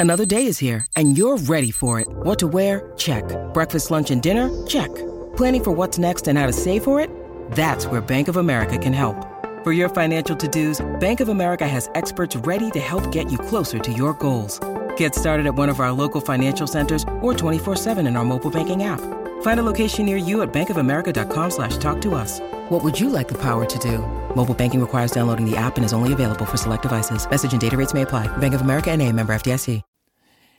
[0.00, 2.08] Another day is here, and you're ready for it.
[2.08, 2.90] What to wear?
[2.96, 3.24] Check.
[3.52, 4.50] Breakfast, lunch, and dinner?
[4.66, 4.88] Check.
[5.36, 7.10] Planning for what's next and how to save for it?
[7.52, 9.29] That's where Bank of America can help.
[9.62, 13.78] For your financial to-dos, Bank of America has experts ready to help get you closer
[13.78, 14.58] to your goals.
[14.96, 18.84] Get started at one of our local financial centers or 24-7 in our mobile banking
[18.84, 19.02] app.
[19.42, 22.40] Find a location near you at bankofamerica.com slash talk to us.
[22.70, 23.98] What would you like the power to do?
[24.34, 27.28] Mobile banking requires downloading the app and is only available for select devices.
[27.28, 28.34] Message and data rates may apply.
[28.38, 29.82] Bank of America and a member FDIC.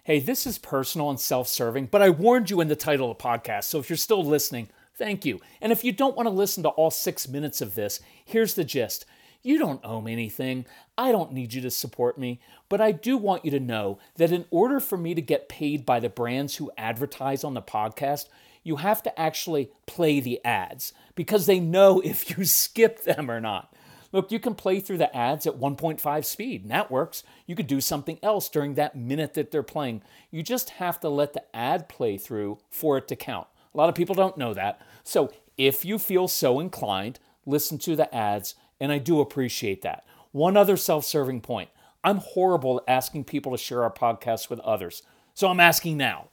[0.03, 3.17] Hey, this is personal and self serving, but I warned you in the title of
[3.17, 5.39] the podcast, so if you're still listening, thank you.
[5.61, 8.63] And if you don't want to listen to all six minutes of this, here's the
[8.63, 9.05] gist.
[9.43, 10.65] You don't owe me anything.
[10.97, 12.39] I don't need you to support me.
[12.69, 15.85] But I do want you to know that in order for me to get paid
[15.85, 18.27] by the brands who advertise on the podcast,
[18.63, 23.39] you have to actually play the ads because they know if you skip them or
[23.39, 23.73] not.
[24.11, 27.23] Look, you can play through the ads at 1.5 speed, and that works.
[27.45, 30.01] You could do something else during that minute that they're playing.
[30.29, 33.47] You just have to let the ad play through for it to count.
[33.73, 34.81] A lot of people don't know that.
[35.03, 40.05] So if you feel so inclined, listen to the ads, and I do appreciate that.
[40.31, 41.69] One other self serving point
[42.03, 45.03] I'm horrible at asking people to share our podcast with others.
[45.33, 46.29] So I'm asking now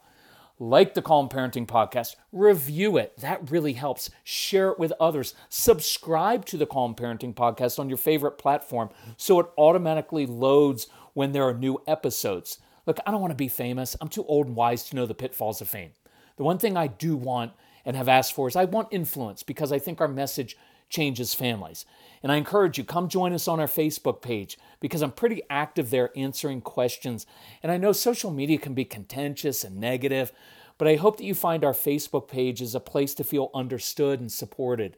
[0.60, 3.16] like the Calm Parenting Podcast, review it.
[3.18, 4.10] That really helps.
[4.24, 5.34] Share it with others.
[5.48, 11.32] Subscribe to the Calm Parenting Podcast on your favorite platform so it automatically loads when
[11.32, 12.58] there are new episodes.
[12.86, 13.96] Look, I don't want to be famous.
[14.00, 15.90] I'm too old and wise to know the pitfalls of fame.
[16.38, 17.52] The one thing I do want
[17.84, 20.56] and have asked for is I want influence because I think our message
[20.88, 21.84] changes families.
[22.22, 25.90] And I encourage you, come join us on our Facebook page because I'm pretty active
[25.90, 27.26] there answering questions.
[27.62, 30.32] And I know social media can be contentious and negative,
[30.78, 34.20] but I hope that you find our Facebook page as a place to feel understood
[34.20, 34.96] and supported.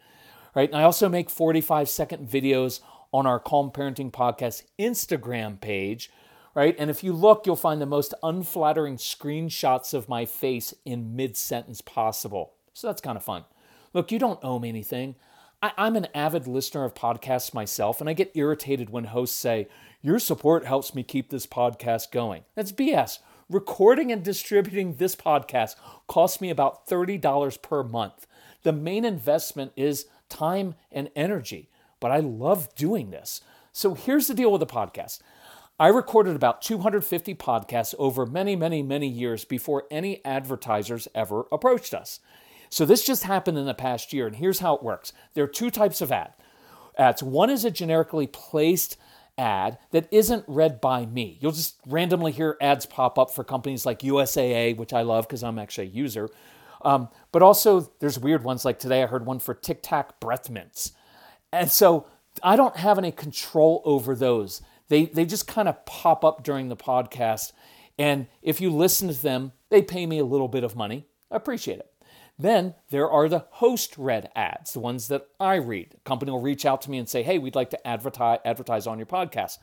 [0.55, 0.69] Right?
[0.69, 2.81] And I also make 45 second videos
[3.13, 6.11] on our Calm Parenting Podcast Instagram page.
[6.55, 6.75] Right?
[6.79, 11.37] And if you look, you'll find the most unflattering screenshots of my face in mid
[11.37, 12.55] sentence possible.
[12.73, 13.45] So that's kind of fun.
[13.93, 15.15] Look, you don't owe me anything.
[15.63, 19.69] I, I'm an avid listener of podcasts myself, and I get irritated when hosts say,
[20.03, 22.45] Your support helps me keep this podcast going.
[22.55, 23.19] That's BS.
[23.49, 25.75] Recording and distributing this podcast
[26.07, 28.27] costs me about $30 per month.
[28.63, 31.69] The main investment is time and energy,
[31.99, 33.41] but I love doing this.
[33.73, 35.21] So here's the deal with the podcast.
[35.81, 41.95] I recorded about 250 podcasts over many, many, many years before any advertisers ever approached
[41.95, 42.21] us.
[42.69, 45.15] So this just happened in the past year, and here's how it works.
[45.33, 46.35] There are two types of ad.
[46.99, 47.23] ads.
[47.23, 48.99] One is a generically placed
[49.39, 51.39] ad that isn't read by me.
[51.41, 55.43] You'll just randomly hear ads pop up for companies like USAA, which I love because
[55.43, 56.29] I'm actually a user.
[56.83, 60.51] Um, but also, there's weird ones like today I heard one for Tic Tac breath
[60.51, 60.93] mints.
[61.51, 62.07] And so
[62.43, 64.61] I don't have any control over those.
[64.91, 67.53] They, they just kind of pop up during the podcast.
[67.97, 71.07] And if you listen to them, they pay me a little bit of money.
[71.31, 71.87] I appreciate it.
[72.37, 75.95] Then there are the host read ads, the ones that I read.
[75.95, 78.87] A company will reach out to me and say, hey, we'd like to advertise, advertise
[78.87, 79.59] on your podcast.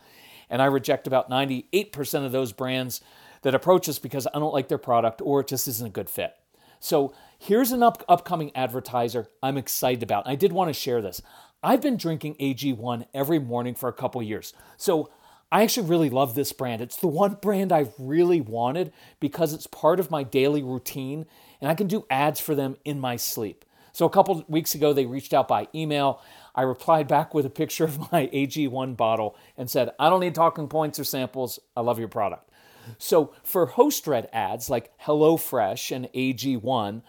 [0.50, 3.02] And I reject about 98% of those brands
[3.42, 6.10] that approach us because I don't like their product or it just isn't a good
[6.10, 6.36] fit.
[6.80, 10.28] So here's an up- upcoming advertiser I'm excited about.
[10.28, 11.22] I did want to share this.
[11.64, 14.54] I've been drinking AG1 every morning for a couple years.
[14.78, 15.10] So
[15.52, 16.82] I actually really love this brand.
[16.82, 21.26] It's the one brand I've really wanted because it's part of my daily routine
[21.62, 23.64] and I can do ads for them in my sleep.
[23.94, 26.22] So a couple weeks ago, they reached out by email.
[26.54, 30.36] I replied back with a picture of my AG1 bottle and said, I don't need
[30.36, 31.60] talking points or samples.
[31.76, 32.52] I love your product.
[32.98, 37.02] So for host read ads like HelloFresh and AG1,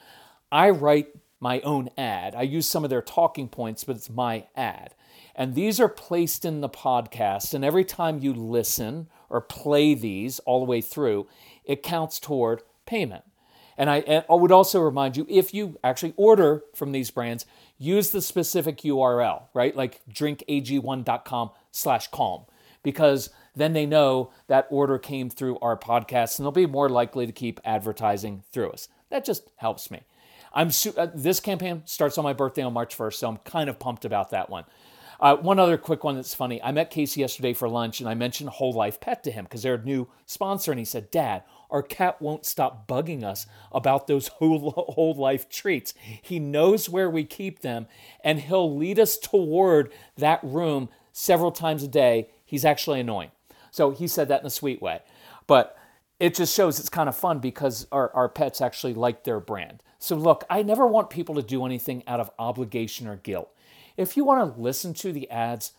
[0.51, 1.09] I write
[1.41, 2.35] my own ad.
[2.35, 4.95] I use some of their talking points, but it's my ad.
[5.35, 7.55] And these are placed in the podcast.
[7.55, 11.29] And every time you listen or play these all the way through,
[11.65, 13.25] it counts toward payment.
[13.77, 17.47] And I, and I would also remind you if you actually order from these brands,
[17.79, 19.77] use the specific URL, right?
[19.77, 22.47] Like drinkag1.com slash calm,
[22.83, 27.27] because then they know that order came through our podcast and they'll be more likely
[27.27, 28.89] to keep advertising through us.
[29.11, 30.03] That just helps me.
[30.53, 33.69] I'm su- uh, this campaign starts on my birthday on March 1st, so I'm kind
[33.69, 34.65] of pumped about that one.
[35.21, 36.63] Uh, one other quick one that's funny.
[36.63, 39.63] I met Casey yesterday for lunch and I mentioned Whole Life Pet to him because
[39.63, 40.71] they're a new sponsor.
[40.71, 45.49] And he said, Dad, our cat won't stop bugging us about those whole, whole life
[45.49, 45.93] treats.
[46.23, 47.89] He knows where we keep them
[48.23, 52.29] and he'll lead us toward that room several times a day.
[52.45, 53.33] He's actually annoying.
[53.73, 55.01] So he said that in a sweet way.
[55.49, 55.77] But
[56.21, 59.83] it just shows it's kind of fun because our, our pets actually like their brand.
[59.99, 63.53] So, look, I never want people to do anything out of obligation or guilt.
[63.97, 65.73] If you want to listen to the ads,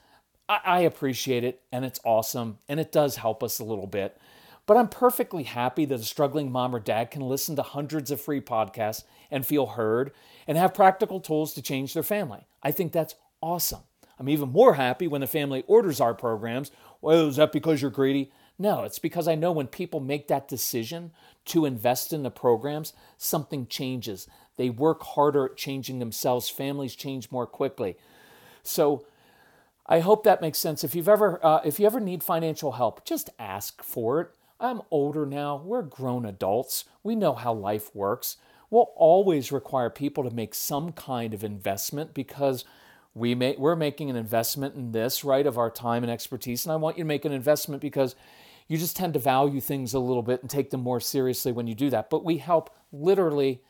[0.49, 4.17] I, I appreciate it and it's awesome and it does help us a little bit.
[4.65, 8.21] But I'm perfectly happy that a struggling mom or dad can listen to hundreds of
[8.21, 10.11] free podcasts and feel heard
[10.47, 12.45] and have practical tools to change their family.
[12.61, 13.79] I think that's awesome.
[14.19, 16.71] I'm even more happy when the family orders our programs.
[17.01, 18.31] Well, is that because you're greedy?
[18.61, 21.11] No, it's because I know when people make that decision
[21.45, 24.27] to invest in the programs, something changes.
[24.57, 26.49] They work harder at changing themselves.
[26.49, 27.95] Families change more quickly.
[28.61, 29.05] So
[29.87, 30.83] I hope that makes sense.
[30.83, 34.31] If you've ever uh, if you ever need financial help, just ask for it.
[34.59, 35.61] I'm older now.
[35.63, 36.83] We're grown adults.
[37.01, 38.35] We know how life works.
[38.69, 42.65] We'll always require people to make some kind of investment because
[43.15, 46.65] we may, we're making an investment in this, right, of our time and expertise.
[46.65, 48.15] And I want you to make an investment because
[48.69, 51.67] you just tend to value things a little bit and take them more seriously when
[51.67, 52.09] you do that.
[52.09, 53.61] But we help literally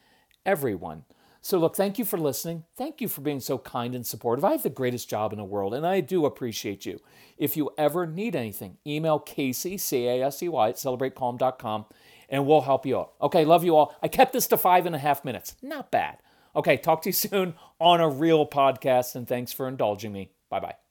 [0.46, 1.06] everyone.
[1.42, 2.66] So, look, thank you for listening.
[2.76, 4.44] Thank you for being so kind and supportive.
[4.44, 7.00] I have the greatest job in the world, and I do appreciate you.
[7.38, 11.86] If you ever need anything, email Casey, C A S E Y, at celebratecalm.com,
[12.28, 13.14] and we'll help you out.
[13.22, 13.96] Okay, love you all.
[14.04, 15.56] I kept this to five and a half minutes.
[15.62, 16.18] Not bad.
[16.58, 20.32] Okay, talk to you soon on a real podcast, and thanks for indulging me.
[20.50, 20.89] Bye bye.